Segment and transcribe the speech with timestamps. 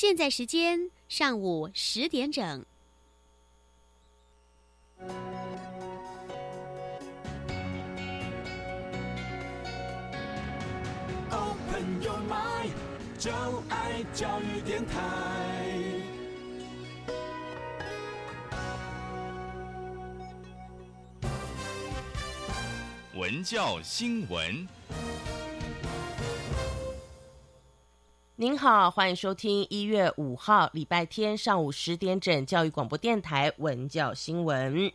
[0.00, 2.64] 现在时间上午十点整。
[11.32, 12.70] Open your mind，
[13.18, 13.32] 就
[13.68, 14.94] 爱教育电台。
[23.16, 24.64] 文教新闻，
[28.40, 34.92] 您好，欢迎收听一月五号礼拜天上午十点整教育广播电台文教新闻。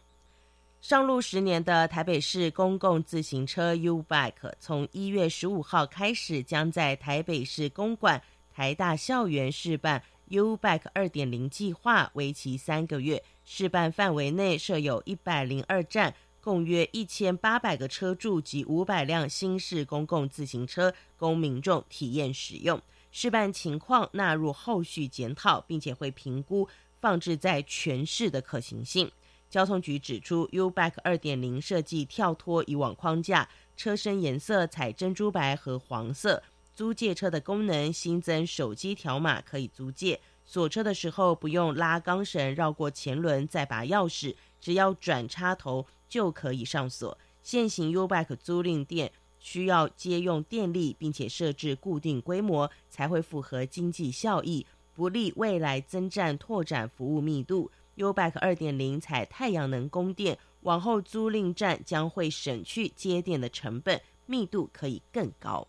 [0.79, 13.21] 上路十年的台北市公共自行车 U Bike，从一月十五号开始，将在台北市公馆台大校园试办 U Bike 二点零计划，为期三个月。
[13.43, 16.15] 试办范围内设有一百零二站。
[16.39, 22.81] 共约一千八百个车柱及五百辆新式公共自行车供民众体验使用。
[23.13, 26.67] 事办情况纳入后续检讨，并且会评估
[26.99, 29.09] 放置在全市的可行性。
[29.49, 33.47] 交通局指出，U-Back 二点零设计跳脱以往框架，
[33.77, 36.43] 车身颜色采珍珠白和黄色。
[36.75, 40.19] 租借车的功能新增手机条码可以租借。
[40.45, 45.85] 锁车的时候不用拉钢绳绕过前轮再拔钥匙，只要转插头。
[46.09, 47.17] 就可以上锁。
[47.41, 49.11] 现行 Uback 租赁店
[49.43, 57.69] 需要接用电力，并且设置固定规模，才会符合经济效益，不利未来增站拓展服务密度。
[57.95, 65.67] U-Bike 二点零采太阳能供电，往后租赁站将会省去接电的成本，密度可以更高。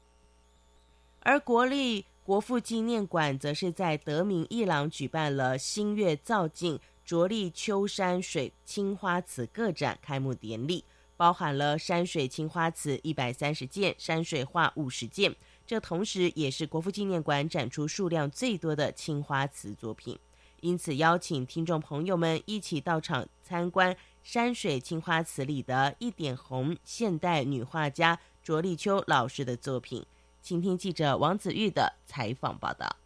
[1.21, 6.79] 而国立国父纪念馆则是在德明一廊举办了新月造境。
[7.05, 10.83] 着力秋山水青花瓷个展开幕典礼，
[11.17, 15.35] 包含了山水青花瓷一百三十件，山水画五十件。
[15.67, 20.19] 这同时也是国父纪念馆展出数量最多的青花瓷作品。
[20.61, 30.05] 因此，邀请听众朋友们一起到场参观山水青花瓷里的一点红现代女画家卓立秋老师的作品。
[30.41, 32.97] 请听记者王子玉的采访报道。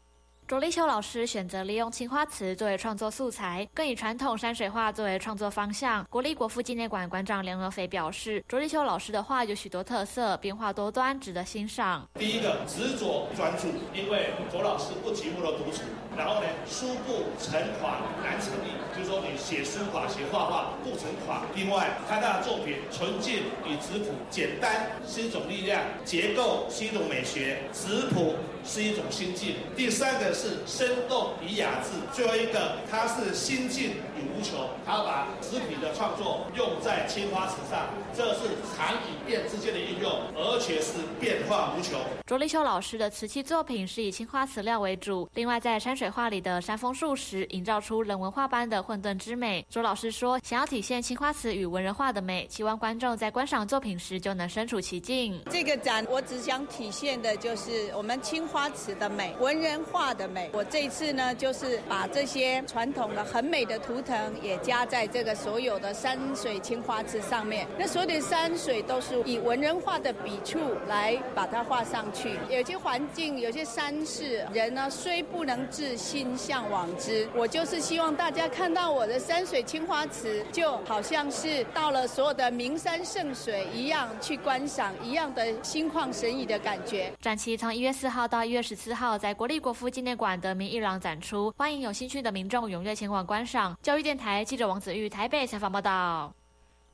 [0.48, 6.02] 卓立秋老师选择利用青花瓷作为创作素材，更以传统山水画作为创作方向。
[6.08, 12.08] 国立国父纪念馆馆长梁和飞表示，卓立秋老师的画有许多特色，变化多端，值得欣赏。
[12.18, 15.82] 第一个执着专注，因为卓老师不寂寞的独处。
[16.16, 21.42] 然后呢，书不成款难成艺，就是说你写书法、写画画不成款。
[21.54, 28.34] 另外，他的作品纯净与质朴，简单是一种力量，结构是一种美学，质朴。
[28.64, 29.54] 是一种心境。
[29.74, 31.90] 第三个是生动与雅致。
[32.14, 34.68] 最后一个，它是心境与无穷。
[34.86, 42.00] 他把纸笔的创作用在青花瓷上，这是长与变之间的运用，而且是变化无穷。
[42.24, 49.64] 卓立秋老师的瓷器作品是以青花瓷料为主，另外在山水画里的山峰树石，营造出人文画般的混沌之美。
[49.68, 55.38] 卓老师说，想要体现青花瓷与文人画的美，希望观众在观赏作品时就能身处其境。
[55.50, 58.48] 这个展，我只想体现的就是我们青。
[58.48, 60.50] 花瓷的美，文人画的美。
[60.52, 67.66] 我这次呢，就是把这些传统的很美的图腾也加在这个所有的山水青花瓷上面。
[67.78, 72.38] 那所有的山水都是以文人画的笔触来把它画上去。
[72.50, 77.28] 有些环境，有些山势，人呢虽不能至，心向往之。
[77.36, 87.12] 我就是希望大家看到我的山水青花瓷，就好像是到了所有的名山圣水一样去观赏，一样的心旷神怡的感觉。
[87.20, 88.48] 展期从一月四号到。
[88.48, 93.78] 一月十四号在国立国父纪念馆的名一廊展出，欢迎有兴趣的民众踊跃前往观赏。
[93.80, 96.34] 教育电台记者王子玉台北采访报道。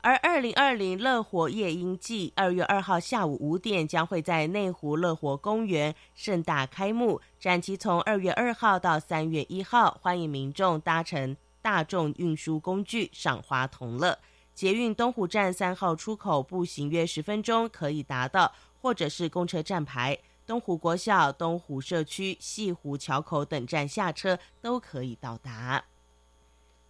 [0.03, 14.19] 而二零二零乐活夜莺季二月二号下午五点将会在内湖乐活公园盛大开幕，展期从二月二号到三月一号，欢迎民众搭乘大众运输工具赏花同乐。
[14.53, 20.19] 捷运东湖站三号出口步行约十分钟可以达到，或者是公车站牌。
[20.47, 25.85] 东湖国小、东湖社区、西湖桥口等站下车都可以到达。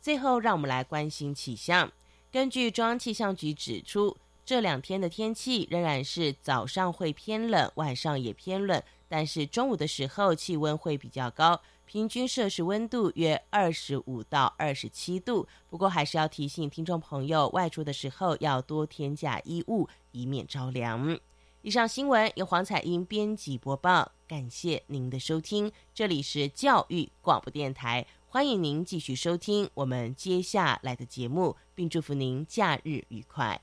[0.00, 1.90] 最后，让我们来关心气象。
[2.32, 15.46] 根据中央气象局指出，这两天的天气仍然是早上会偏冷，晚上也偏冷，但是中午的时候气温会比较高，平均摄氏温度约二十五到二十七度。
[15.70, 21.18] 不过，还是要提醒听众朋友，外出的时候要多添加衣物，以免着凉。
[21.64, 25.72] 以上新闻由黄彩英编辑播报，感谢您的收听。
[25.94, 33.62] 这里是教育广播电台，欢迎您继续收听我们接下来的节目，并祝福您假日愉快。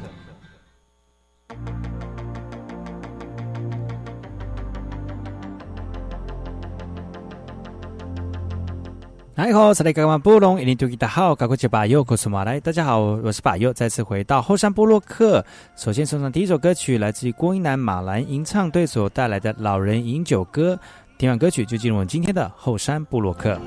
[9.43, 10.19] 你好，是来干嘛？
[10.19, 12.59] 布隆，一年一度的好，赶快去把右，告诉马来。
[12.59, 15.43] 大家好，我是把右，再次回到后山部落克。
[15.75, 20.75] 首先送上第一首歌曲，来自于郭英男马兰吟唱队所带来的《老人饮酒歌》。
[21.17, 23.59] 听完歌曲，就进入我们今天的后山部落克。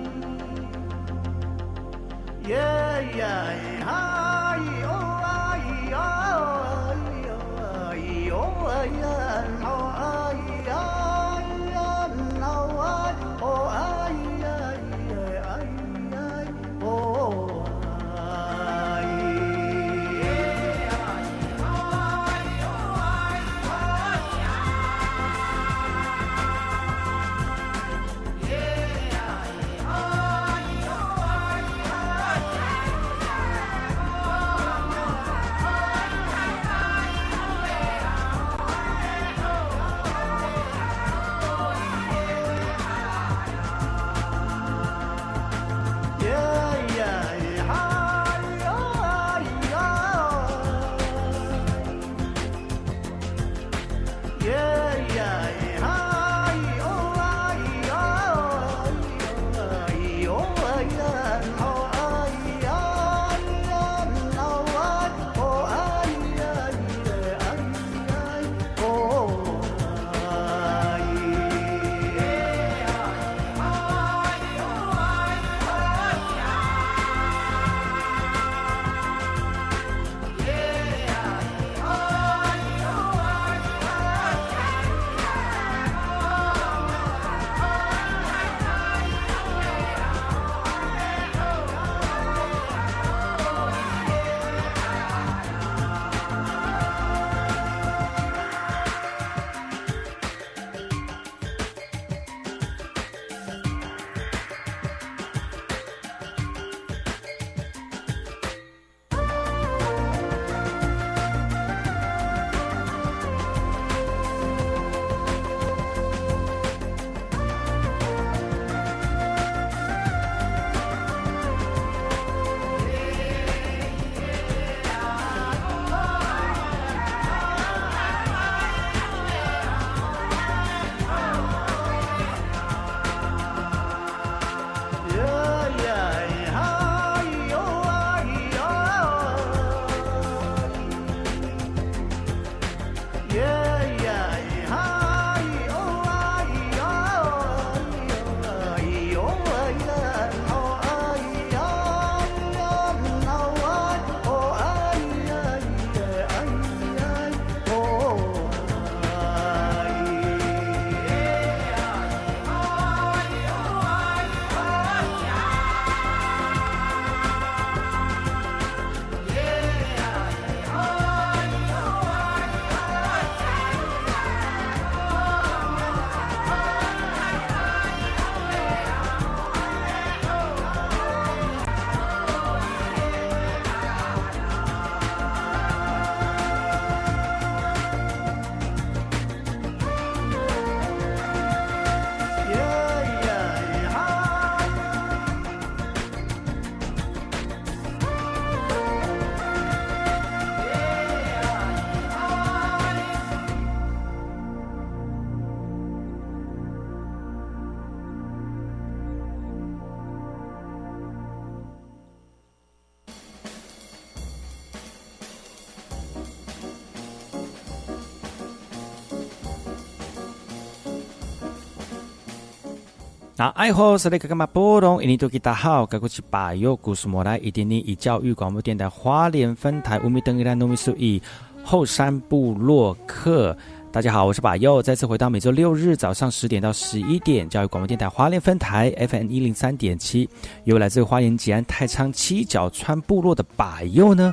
[223.37, 231.21] 那爱好是那个干嘛波动，印尼多吉大好，该过去把右故事莫来，一点点以教育广播电台花莲分台乌米登伊兰糯米苏以
[231.65, 233.57] 后山部落客。
[233.91, 240.29] 大家好，我是把右，再次回到每周六日早上十点到十一点，教育广播电台花莲分台 FM 一零三点七，
[240.63, 244.33] 由来自花莲吉安太仓七角川部落的把右呢。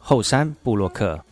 [0.00, 1.24] 后山布洛克。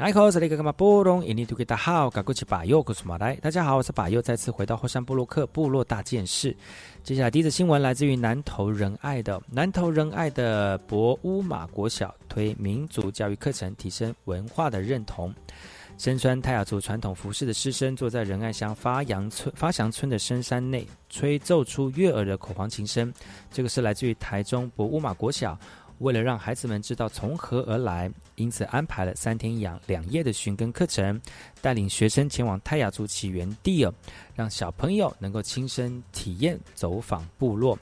[0.00, 0.30] 大家好，我
[3.82, 6.56] 是巴佑，再次回到后山部落克部落大件事。
[7.04, 15.34] 接下来第一则新闻来自于南投仁爱的南投仁爱的博乌马国小推民族教育课程，提升文化的认同。
[15.98, 23.12] 身穿泰雅族传统服饰的师生坐在仁爱乡发阳村发祥村的深山内，吹奏出悦耳的口簧琴声。
[23.50, 25.58] 这个是来自于台中博乌马国小。
[26.00, 31.20] 为了让孩子们知道从何而来，因此安排了三天一两两夜的寻根课程，
[31.60, 33.92] 带领学生前往泰雅族起源地哦，
[34.34, 37.78] 让小朋友能够亲身体验走访部落，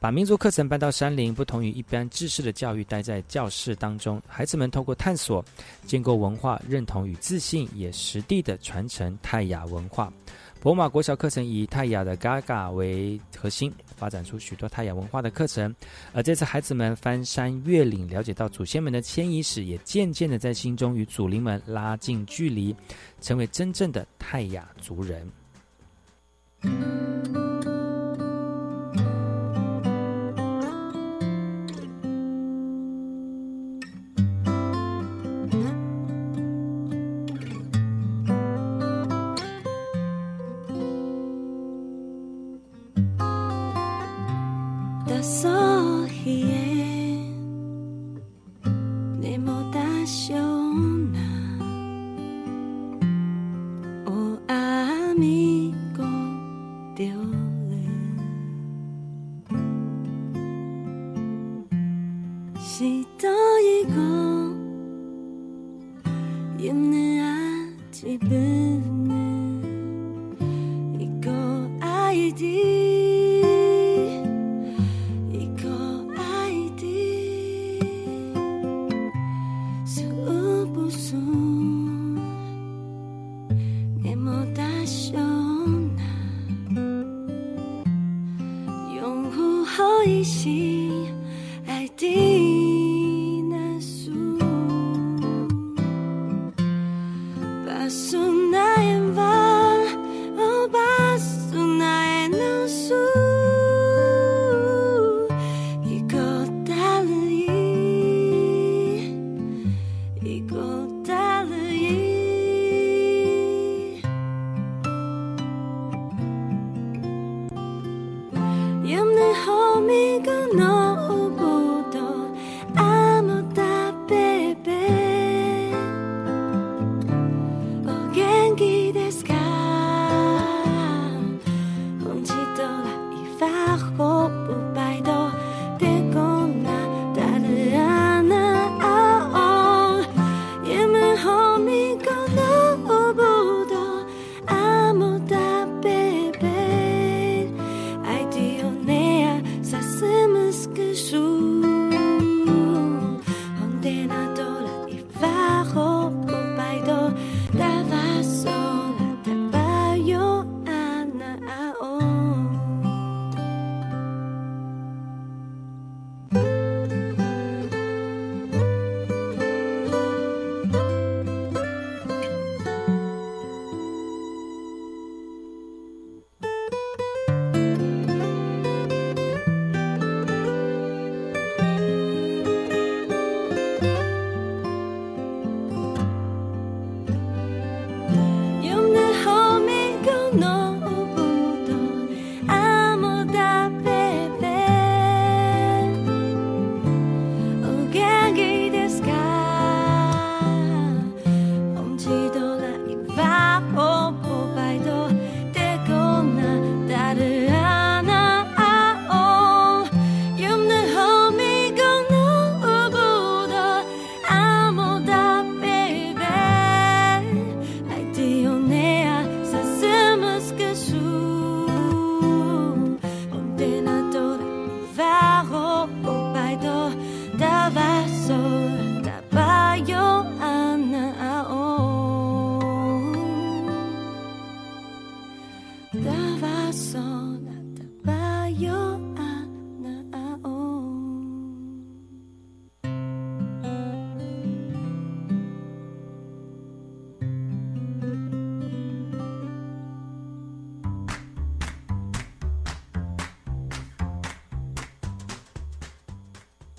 [0.00, 1.32] 把民族课程搬到山林。
[1.32, 5.44] 不同于一般知识的教育，待在教室当中，孩子们透过探索，
[5.86, 10.12] 建构文化认同与自信，也实地的传承泰雅文化。
[10.64, 15.76] 博马国小课程以泰雅的嘎嘎为核心，发展出许多泰雅文化的课程。
[16.14, 22.74] 而这次孩子们翻山越岭，了解到祖先们的迁移史，也渐渐的在心中与祖灵们拉近距离，
[23.20, 25.30] 成为真正的泰雅族人。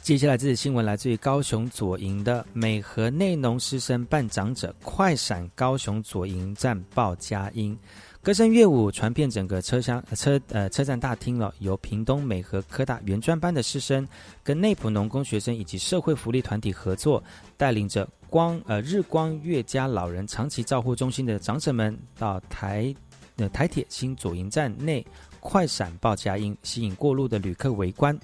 [0.05, 7.75] 接下来这则新闻来自于高雄左营的美和内农师生办长者快闪高雄左营站报佳音，
[8.21, 11.51] 歌声乐舞传遍整个车厢车呃车站大厅了。
[11.57, 14.07] 由屏东美和科大原专班的师生
[14.43, 17.23] 跟内埔农工学生以及社会福利团体合作，
[17.57, 18.07] 带领着。
[18.29, 22.93] 光呃日光月家老人长期照护中心的长者们到台
[23.37, 25.03] 呃台铁新左营站内。
[25.45, 28.17] 快闪报佳音，吸引过路的旅客围观。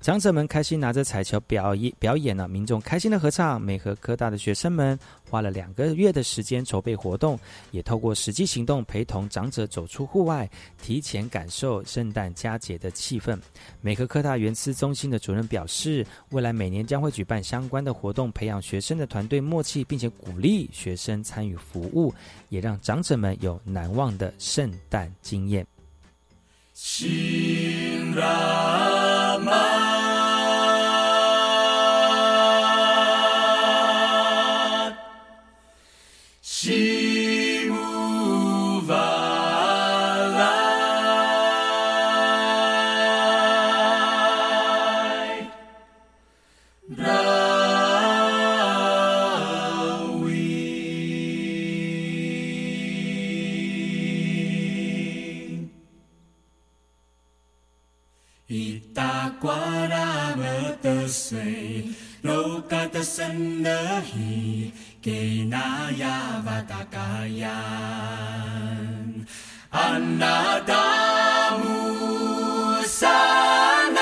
[0.00, 3.60] 长者们开心拿着彩球表演表演呢，民众开心的合唱。
[3.60, 7.38] 美和科大的学生们花了两个月的时间筹备活动，
[7.72, 13.38] 也透过实际行动陪同长者走出户外，提前感受圣诞佳节的气氛。
[13.82, 22.14] 美和科大原思中心的主任表示，未来每年将会举办相关的活动，培养学生的团队默契，并且鼓励学生参与服务，
[22.48, 25.66] 也让长者们有难忘的圣诞经验。
[26.74, 29.52] 心拉玛，
[62.72, 64.72] Tatasanahi
[65.04, 67.52] Kenaya Vatakayan
[69.68, 71.76] Anadamu
[72.88, 74.00] Sanainu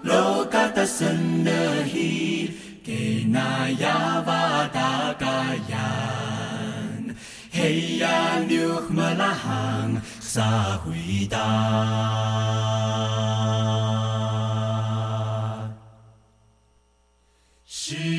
[0.00, 2.16] Lokatasanahi
[2.80, 5.68] Kenaya Vatakayan
[7.52, 11.28] Heya Nyuk Malahang Sahuidan
[17.88, 18.17] 心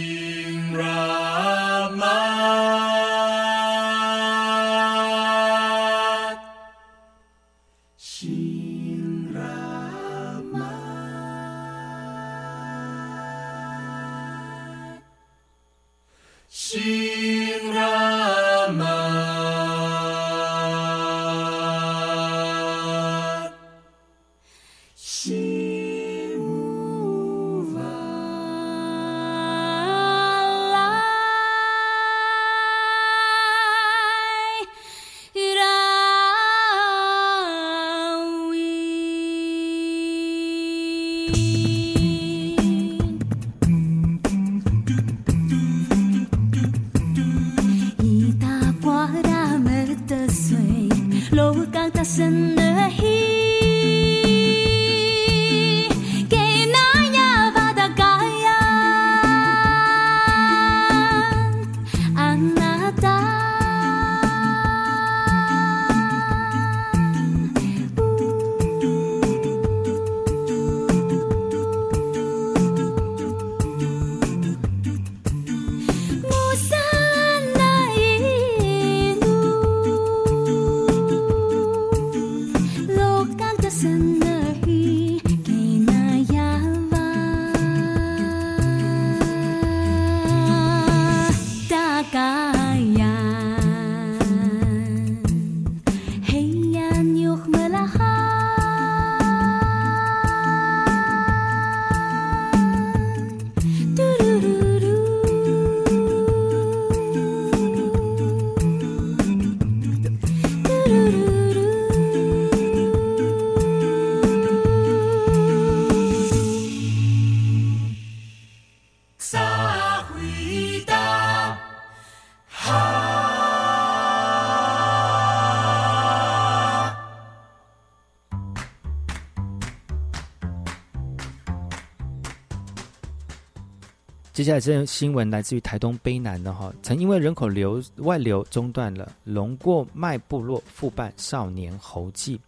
[134.39, 142.39] 接下来这新闻来自于台东卑南的哈，曾因为人口流外流中断了龙过麦部落复办少年猴祭，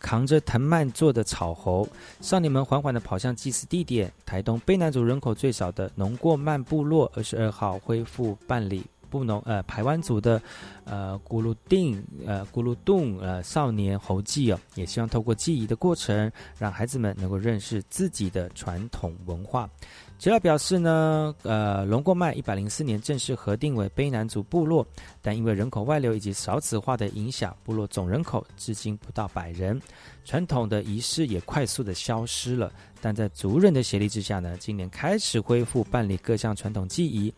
[0.00, 1.88] 扛着藤蔓做的草猴，
[2.20, 4.12] 少年们缓缓地跑向祭祀地点。
[4.24, 10.42] 台东卑南族人口最少的龙过曼部落二十二号恢复办理布农呃排湾族的
[10.82, 16.28] 呃咕噜定呃咕噜洞呃少年猴祭哦，也希望透过记忆的过程，
[16.58, 19.70] 让孩子们能够认识自己的传统文化。
[20.18, 24.84] 资料表示呢，呃，龙过脉一百零四年正式核定为卑南族部落，
[25.20, 29.80] 但因为人口外流以及少子化的影响，部落总人口至今不到百人，
[30.24, 32.72] 传统的仪式也快速的消失了。
[33.00, 37.32] 但在族人的协力之下呢，今年开始恢复办理各项传统祭仪，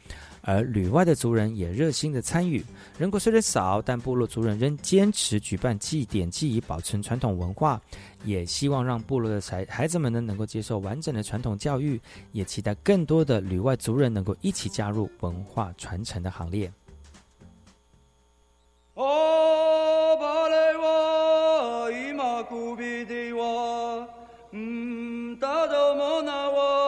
[0.48, 2.64] 而旅外的族人也热心的参与。
[2.96, 7.78] 人口虽然少，但部落族人仍坚持举办祭典祭仪，保存传统文化，
[8.24, 12.00] 也希望让部落的孩孩子们呢能够接受完整的传统教育，
[12.32, 12.74] 也期待。
[12.76, 16.72] 更多的旅外族人能够一起加入文化传承的行列。
[18.94, 24.08] 哦，巴雷哇，伊玛古比的哇，
[24.52, 26.87] 嗯，达多莫那哇，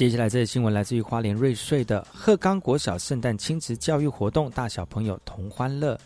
[0.00, 6.00] 接下来这则新闻来自于花莲瑞穗的鹤冈国小圣诞亲子教育活动，大小朋友同欢乐。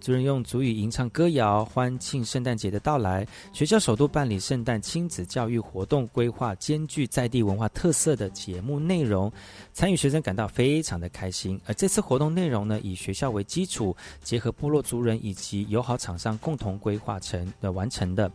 [0.00, 3.26] 族人用族语吟唱歌谣，欢庆圣诞节的到来。
[3.52, 9.30] 学校首度办理圣诞亲子教育活动，规划兼具在地文化特色的节目内容，
[9.74, 11.60] 参与学生感到非常的开心。
[11.66, 18.30] 而这次活动内容呢，以学校为基础，结合部落族人以及友好厂商共同规划成的完成的。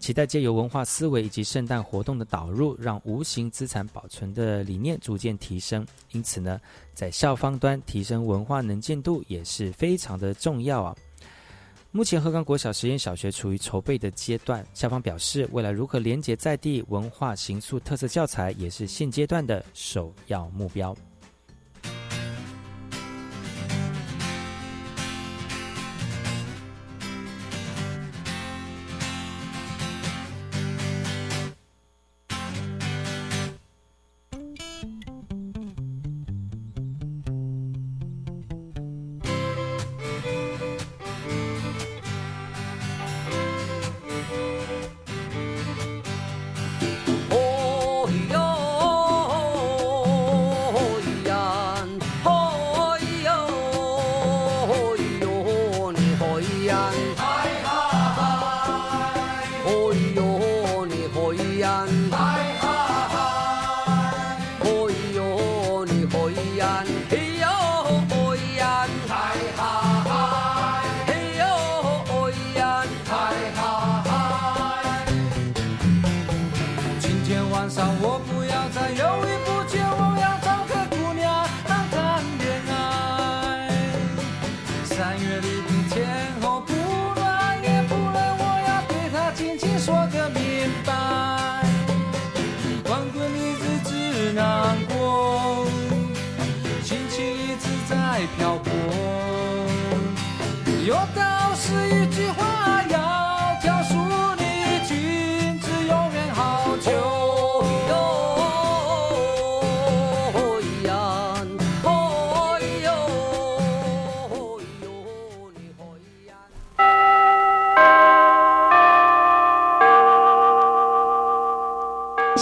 [0.00, 5.86] 期待借由文化思维以及圣诞活动的导入，让无形资产保存的理念逐渐提升。
[6.10, 6.60] 因此呢，
[6.92, 10.94] 在校方端提升文化能见度也是非常的重要啊。
[11.96, 20.92] 目前鹤冈国小实验小学处于筹备的阶段，校方表示，未来如何连结在地文化形塑特色教材，也是现阶段的首要目标。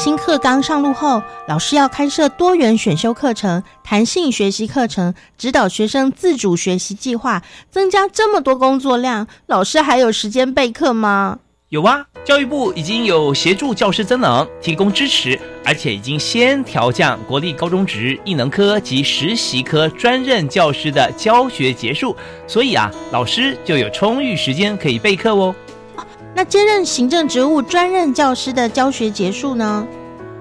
[0.03, 11.39] 新课纲上路后，老师要开设多元选修课程、弹性学习课程，指导学生自主学习计划，增加这么多工作量，老师还有时间备课吗？
[11.69, 22.17] 有啊，教育部已经有协助教师增能，提供支持，而且已经先调降国立高中职艺能科及实习科专任教师的教学结束，
[22.49, 25.55] 所以啊，老师就有充裕时间可以备课哦。
[26.35, 29.87] 那兼任行政职务专任教师的教学结束呢？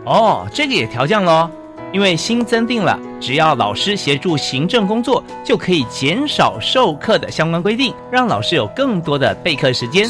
[0.06, 1.49] 哦，这个也调降喽，
[1.91, 10.10] 因为新增定了，只要老师协助行政工作，就可以减少授课的相关规定，让老师有更多的备课时间。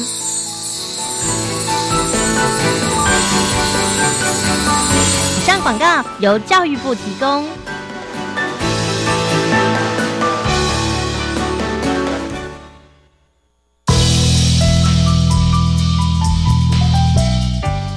[5.36, 7.44] 以上广告由教育部提供。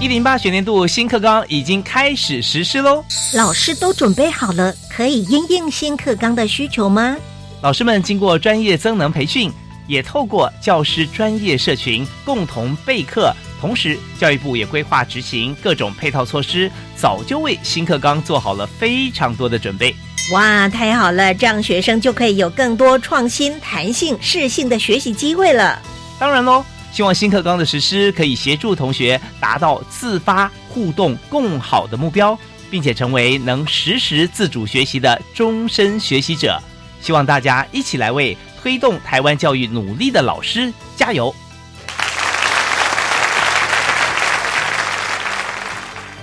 [0.06, 7.18] 一零八学年度新课纲已经开始实施喽，老师都准备好了，可以应应新课纲的需求吗？
[7.64, 9.52] 老师们经过专业增能培训，
[9.88, 19.96] 也透过教师专业社群共同备课，同时教育部也规划执行各种配套措施，早就为新课纲做好了非常多的准备。
[20.34, 25.82] 哇，太好了，这样学生就可以有更多创新、弹性、适性的学习机会了。
[26.20, 26.64] 当然喽。
[26.96, 32.40] 希望新课纲的实施可以协助同学达到自发互动共好的目标，
[32.72, 36.58] 并且成为能实时自主学习的终身学习者。
[37.02, 41.36] 希望大家一起来为推动台湾教育努力的老师加油。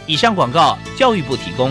[0.06, 1.70] 以上广告，教育部提供。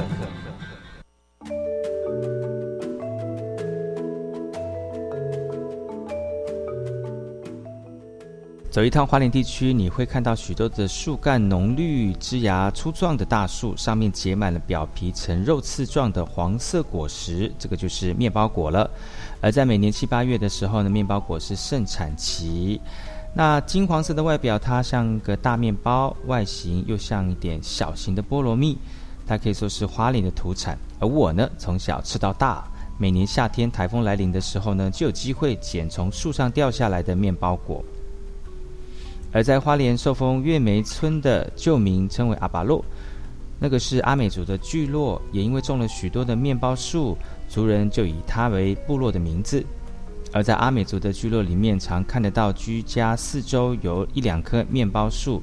[8.71, 18.89] 走一趟花莲地区，你会看到许多的树干浓绿、枝芽粗壮的大树，上面结满了表皮呈肉刺状的黄色果实，这个就是面包果了。
[19.41, 22.79] 而在每年七八月的时候呢，面包果是盛产期。
[23.33, 28.77] 那金黄色的外表，它像个大面包，外形又像一点小型的菠萝蜜，
[29.27, 30.77] 它可以说是花莲的土产。
[30.97, 32.65] 而我呢，从小吃到大，
[32.97, 37.83] 每年夏天台风来临的时候呢，就有机会捡从树上掉下来的面包果。
[39.31, 42.83] 而在花莲寿丰月梅村的旧名称为阿巴洛，
[43.59, 47.17] 那个是阿美族的聚落，也因为种了许多的面包树，
[47.47, 49.63] 族人就以它为部落的名字。
[50.33, 55.41] 而在阿美族的聚落里面，常看得到居家四周有一两棵面包树。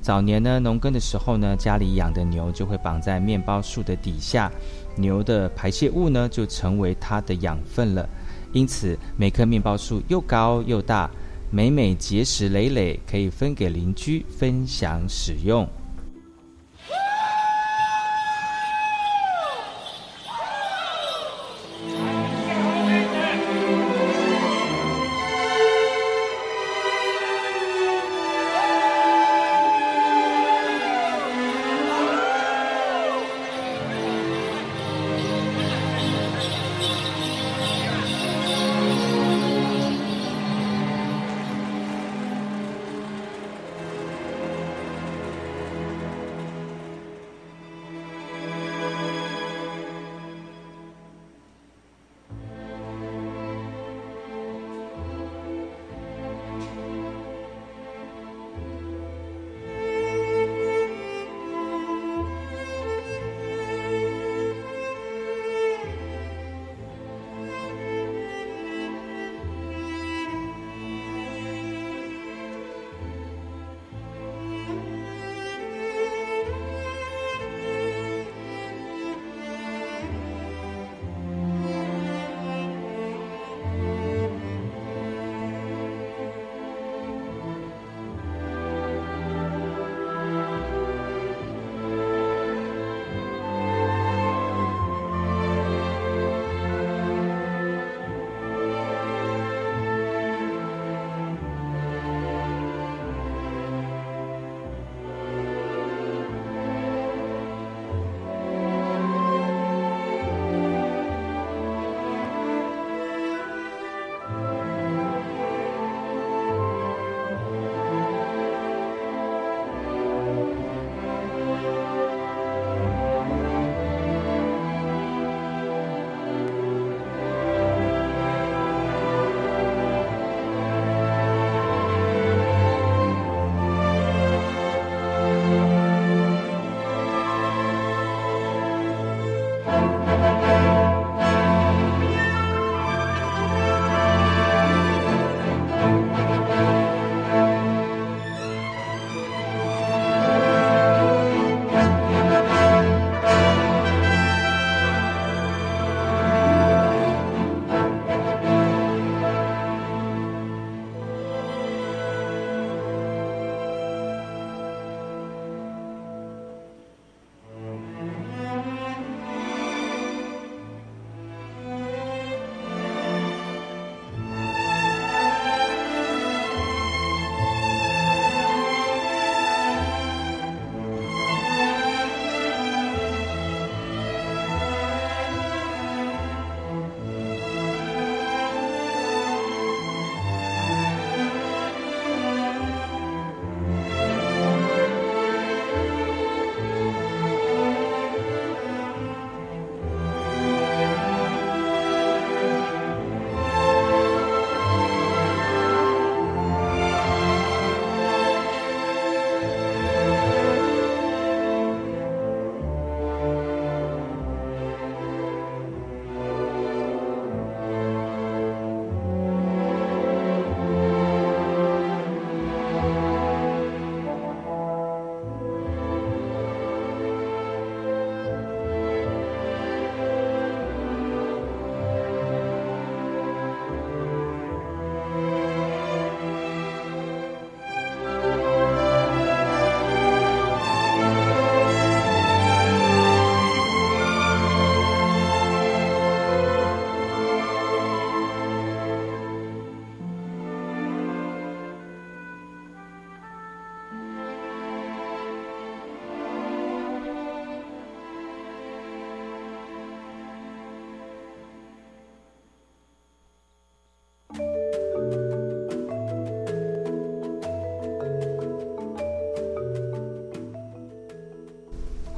[0.00, 4.50] 早年呢，农耕的时候呢，家里养的牛就会绑在面包树的底下，
[4.94, 8.08] 牛的排泄物呢就成为它的养分了。
[8.52, 11.10] 因此，每棵面包树又高又大。
[11.56, 15.66] 每每结实累累，可以分给邻居分享使用。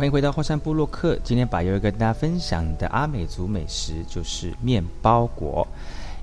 [0.08, 1.18] 迎回到霍山部落客。
[1.22, 5.68] 今天把有一个跟大家分享的阿美族美食就是面包果。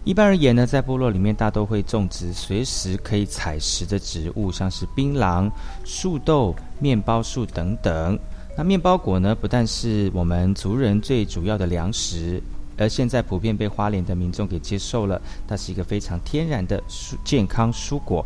[0.03, 5.51] 一般而言呢，在部落里面大都会种植随时可以采食的植物，像是槟榔、
[5.83, 8.17] 树豆、面包树等等。
[8.57, 12.41] 那面包果呢，不但是我们族人最主要的粮食，
[12.77, 15.21] 而现在普遍被花莲的民众给接受了。
[15.47, 18.25] 它是一个非常天然的蔬健康蔬果。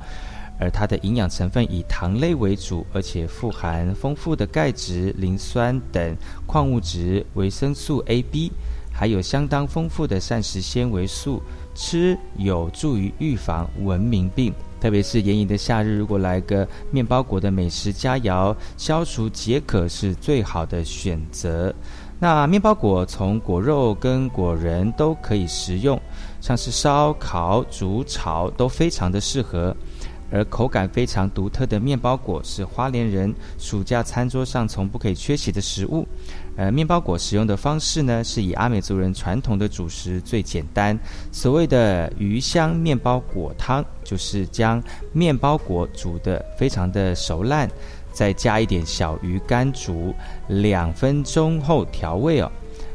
[0.60, 8.52] 而它的营养成分以糖类为主，而且富含丰富的钙质、磷酸等矿物质、维生素 A、B，
[8.92, 11.42] 还有相当丰富的膳食纤维素，
[11.74, 14.54] 吃有助于预防文明病。
[14.82, 21.74] 特别是炎炎的夏日，如果来个面包果的美食佳肴，消除解渴是最好的选择。
[22.18, 26.02] 那面包果从果肉跟果仁都可以食用，
[26.42, 29.76] 像是烧烤、煮、炒都非常的适合。
[30.32, 36.08] 而口感非常独特的面包果是花莲人暑假餐桌上从不可以缺席的食物。
[36.56, 40.98] 呃面包果使用的方式呢，是以阿美族人传统的主食最简单，
[41.32, 47.70] 所谓的鱼香面包果汤，就是将面包果煮得非常的熟烂，
[48.12, 50.14] 再加一点小鱼干煮
[50.50, 52.52] 两分钟后调味哦。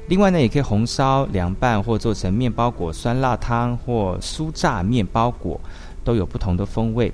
[0.08, 5.58] 另外呢，也可以红烧、凉拌或做成面包果酸辣汤或酥炸面包果，
[6.04, 7.10] 都有不同的风味。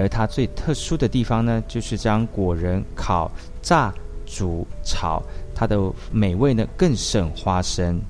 [0.00, 3.30] 而它最特殊的地方呢，就是将果仁烤、
[3.60, 3.92] 炸、
[4.24, 5.22] 煮、炒，
[5.54, 5.78] 它的
[6.10, 8.00] 美味呢更胜花生。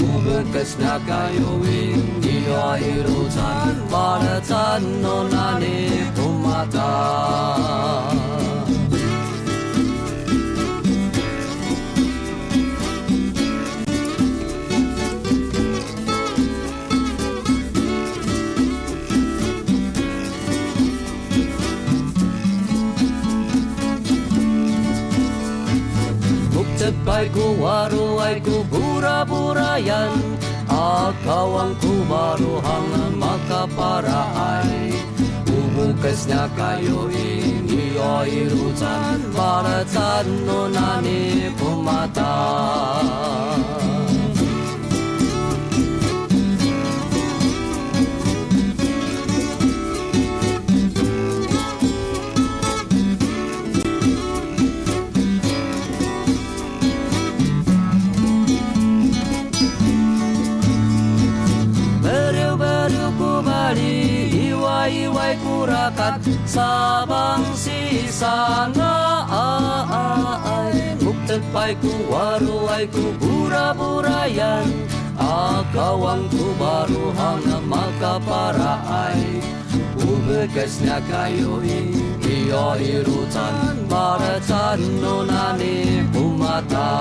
[0.00, 1.64] ውበት ከስናካየዊ
[27.08, 30.12] Baiku waru aiku bura burayan
[30.68, 34.92] Akawang kumaru hanga maka para ai
[35.48, 42.36] Ubukasnya kayu ini oi rucan Para tan nunani pumata
[65.68, 69.20] masyarakat sa bangsi sana
[70.40, 74.64] ay muktekpai ku waruai ku bura-burayan
[75.20, 79.44] akawang ku baru hana maka para ai.
[80.00, 81.60] Ubekesnya kayu
[82.24, 86.96] iyo irutan maratan nonani kumata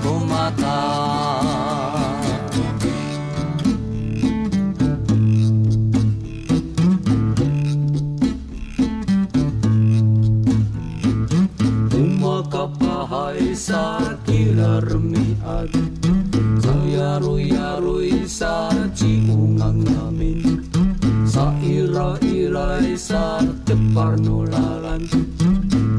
[0.00, 0.80] kumata
[13.12, 15.84] haisa kilarmi adu
[16.64, 20.64] Sayaru yaru isa ci ungang namin.
[21.28, 25.04] Sa ira ira isa tepar nulalan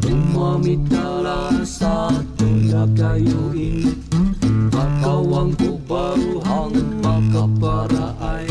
[0.09, 3.93] Umami tala satu ya kayu ini
[4.73, 8.49] Kakawangku baru hang maka para ai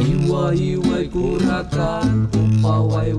[0.00, 3.12] Iwa iwa kuratan upawai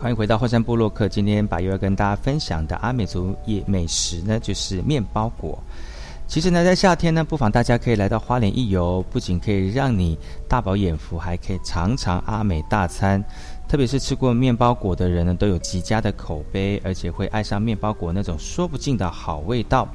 [0.00, 1.06] 欢迎回到后山部落客。
[1.06, 5.58] 今天把又要跟大家分享的阿美族夜美食呢，就是面包果。
[6.28, 10.16] 其实呢，在夏天呢，不妨大家可以来到花莲一游，不仅可以让你
[10.46, 13.24] 大饱眼福，还可以尝尝阿美大餐。
[13.66, 19.88] 特别是吃过面包果的人呢，都有极佳的口碑，而且会爱上面包果那种说不尽的好味道。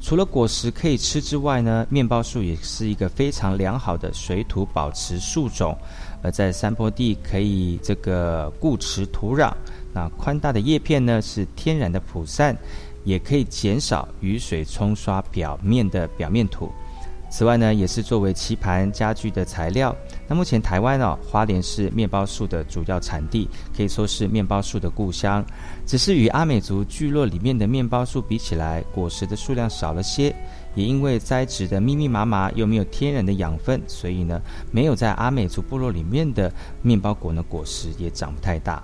[0.00, 5.76] 除了果实可以吃之外呢，面包树也是一个非常良好的水土保持树种。
[6.22, 9.52] 而在山坡地可以这个固持土壤，
[9.92, 12.56] 那宽大的叶片呢是天然的普散，
[13.06, 16.70] 也可以减少雨水冲刷表面的表面土。
[17.28, 19.94] 此外呢，也是作为棋盘家具的材料。
[20.28, 25.44] 那目前台湾哦，花莲是面包树的主要产地，可以说是面包树的故乡。
[25.84, 30.34] 只是与阿美族聚落里面的面包树比起来，果实的数量少了些。
[30.76, 34.40] 也因为栽植的密密麻麻，又没有天然的养分，所以呢，
[34.70, 38.82] 没有在阿美族部落里面的面包果呢，果实也长不太大。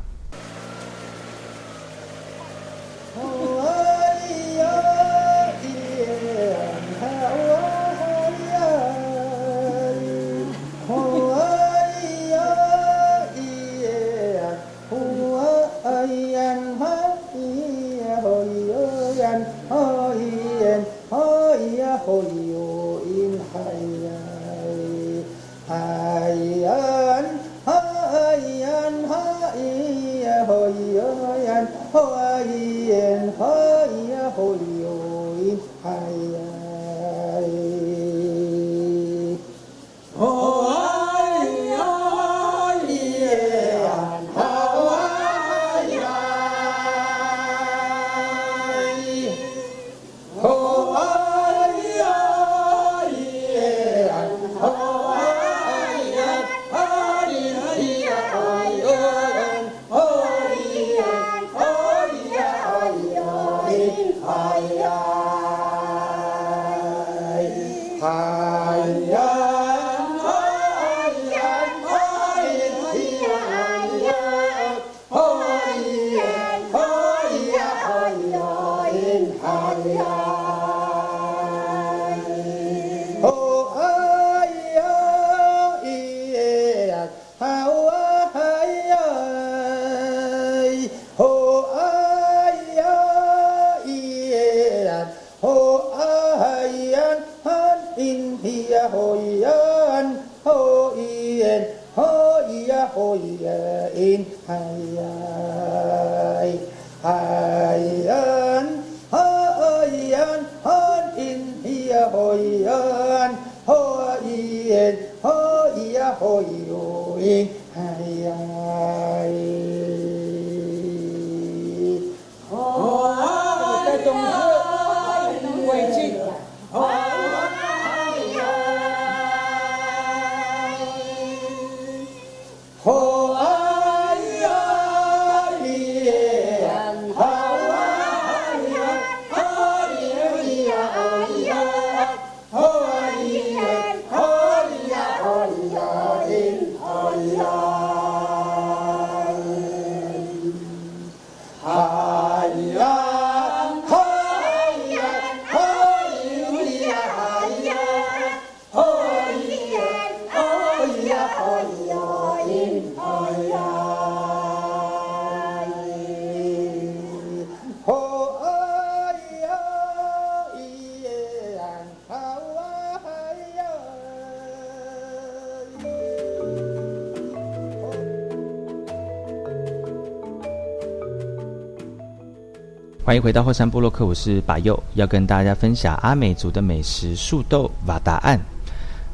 [183.12, 188.40] 欢迎回到后山部落客，我是把佑，要跟大家分享阿美族的美食树豆瓦达案。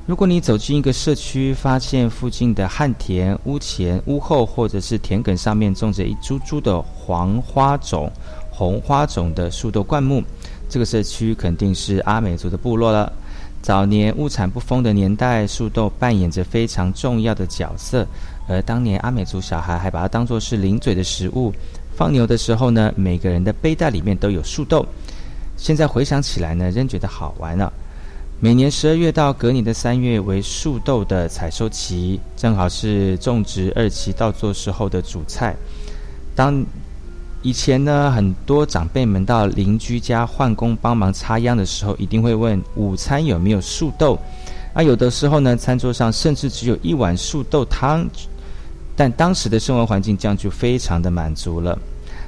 [0.07, 8.09] 如果你走进一个社区，发现附近的旱田、屋前、屋后或者是田埂上面种着一株株的黄花种、
[8.53, 10.23] 红花种的树豆灌木，
[10.69, 13.13] 这个社区肯定是阿美族的部落了。
[13.61, 18.07] 早年物产不丰的年代，树豆扮演着非常重要的角色，
[18.47, 21.53] 而当年阿美族小孩还把它当作是零嘴的食物。
[21.99, 24.87] 放牛的时候呢，每个人的背带里面都有树豆。
[25.57, 27.73] 现在回想起来呢，仍觉得好玩了。
[28.39, 35.57] 每年十二月到隔年的三月为树豆的采收期，正好是种植二期稻作时候的主菜。
[36.37, 36.65] 当
[37.43, 44.17] 以前呢，很多长辈们到邻居家换工帮忙插秧的时候，一定会问午餐有没有树豆。
[44.73, 48.09] 啊，有的时候呢，餐桌上甚至只有一碗树豆汤。
[48.99, 51.79] 但当时的生活环境这样就非常的满足了。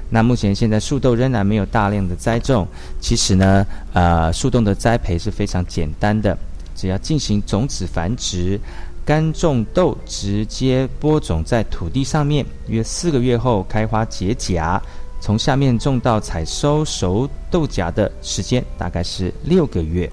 [0.09, 2.65] 那目前现在树豆仍然没有大量的栽种，
[3.01, 6.39] 其实呢，呃，树豆的栽培是非常简单的，
[6.77, 8.59] 只要进行种子繁殖，
[9.05, 14.81] 干种豆直接播种在土地上面，约四个月后开花结荚，
[15.21, 20.09] 从下面种到采收熟豆荚的时间大概是六个月。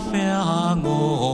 [0.00, 1.31] fer a mort.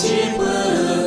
[0.00, 0.97] multiples.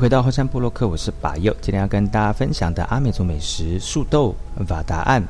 [0.00, 1.54] 回到后山部落客，我是把佑。
[1.60, 4.34] 今天要跟大家分享的阿美族美食树豆
[4.70, 5.22] 瓦达案。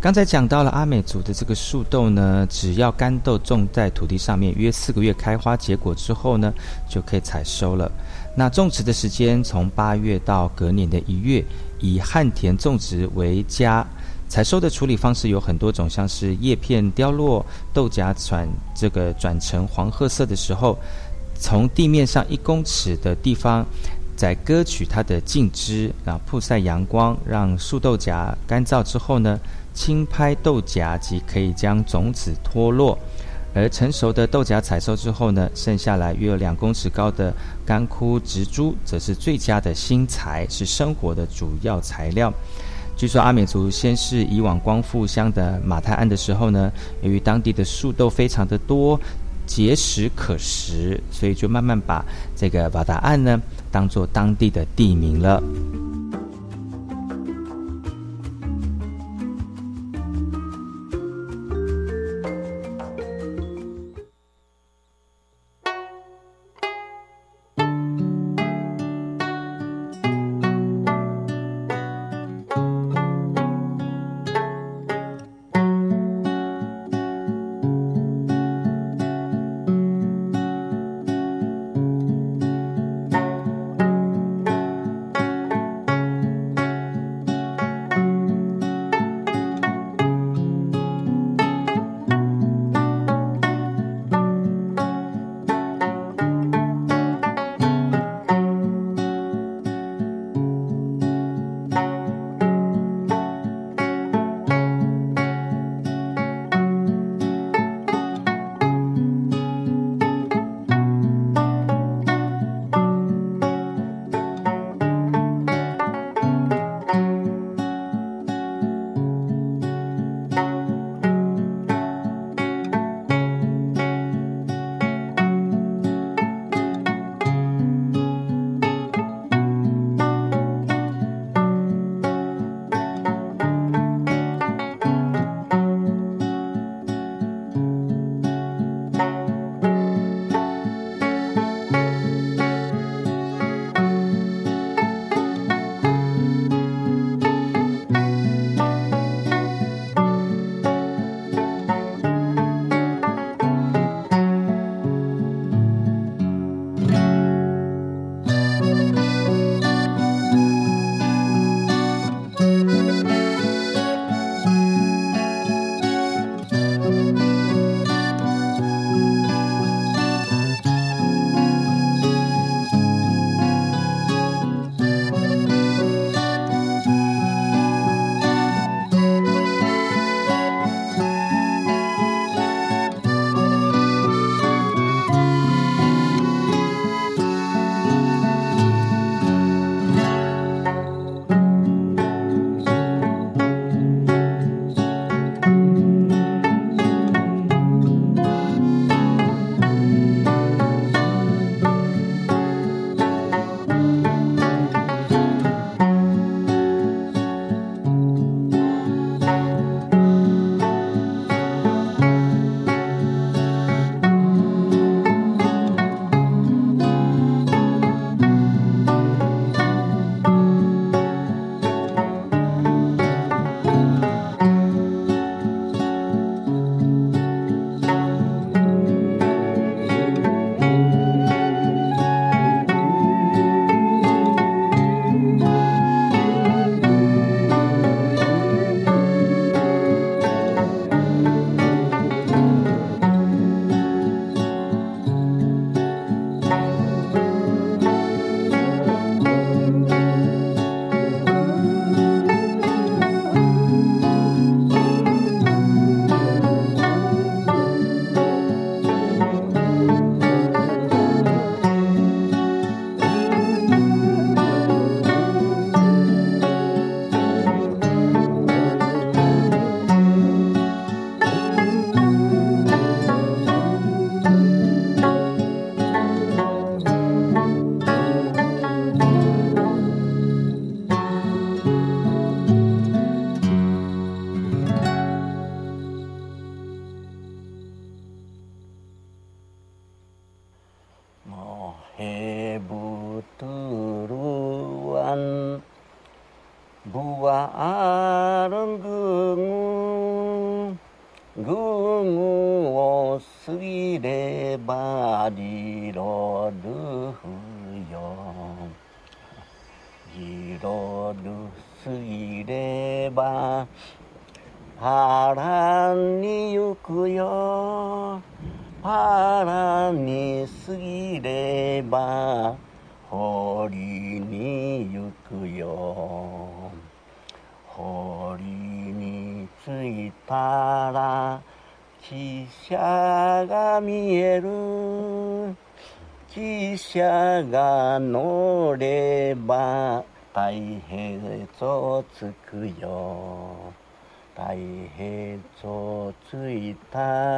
[0.00, 6.50] 刚才讲到了阿美族的这个树豆呢，只要干豆种在土地上面，约四个月开花结果之后呢，
[6.88, 7.92] 就可以采收了。
[8.34, 11.44] 那种植的时间从八月到隔年的一月，
[11.78, 13.86] 以旱田种植为佳。
[14.26, 20.78] 采收的处理方式有很多种，像是叶片凋落、豆荚转这个转成黄褐色的时候。
[21.42, 23.66] 从地面上一公尺的地方，
[24.16, 29.36] 再割取它的茎枝，啊，曝晒阳光，让树豆荚干燥之后呢，
[29.74, 32.96] 轻拍豆荚即可以将种子脱落。
[33.54, 37.34] 而成熟的豆荚采收之后呢，剩下来约有两公尺高的
[37.66, 42.32] 干枯植株，则是最佳的新材，是生活的主要材料。
[42.96, 46.70] 据说阿美族先是以往光复乡的马太安的时候呢，
[47.02, 48.98] 由于当地的树豆非常的多。
[49.46, 52.04] 节食可食，所以就慢慢把
[52.36, 53.40] 这个瓦达案呢
[53.70, 55.42] 当做当地的地名了。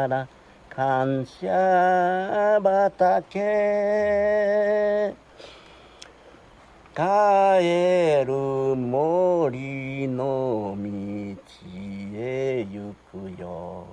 [0.09, 0.29] ら
[0.71, 3.35] 感謝畑。
[6.95, 8.33] 帰る
[8.77, 10.89] 森の道
[12.15, 13.85] へ行くよ。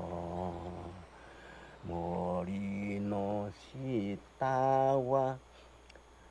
[1.88, 3.50] 森の
[4.40, 5.38] 下は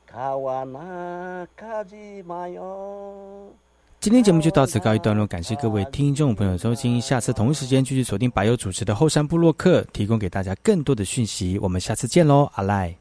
[0.06, 3.69] 川中島よ。
[4.00, 11.58] 今天节目就到此告一段落，感谢各位听众朋友收听，下次同一时间继续锁定白友主持的后山部落客，提供给大家更多的讯息。
[11.58, 12.99] 我们下次见喽，阿赖。